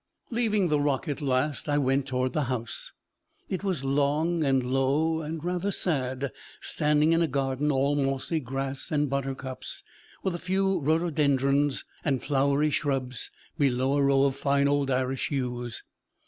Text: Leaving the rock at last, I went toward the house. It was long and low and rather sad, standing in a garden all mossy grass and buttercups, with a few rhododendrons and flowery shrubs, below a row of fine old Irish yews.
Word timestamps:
Leaving 0.31 0.69
the 0.69 0.79
rock 0.79 1.07
at 1.07 1.21
last, 1.21 1.69
I 1.69 1.77
went 1.77 2.07
toward 2.07 2.33
the 2.33 2.45
house. 2.45 2.91
It 3.49 3.63
was 3.63 3.83
long 3.85 4.43
and 4.43 4.63
low 4.63 5.21
and 5.21 5.43
rather 5.43 5.71
sad, 5.71 6.31
standing 6.59 7.13
in 7.13 7.21
a 7.21 7.27
garden 7.27 7.71
all 7.71 7.95
mossy 7.95 8.39
grass 8.39 8.91
and 8.91 9.11
buttercups, 9.11 9.83
with 10.23 10.33
a 10.33 10.39
few 10.39 10.79
rhododendrons 10.79 11.85
and 12.03 12.23
flowery 12.23 12.71
shrubs, 12.71 13.29
below 13.59 13.95
a 13.97 14.01
row 14.03 14.23
of 14.23 14.35
fine 14.35 14.67
old 14.67 14.89
Irish 14.89 15.29
yews. 15.29 15.83